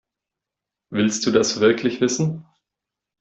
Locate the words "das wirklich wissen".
1.31-2.47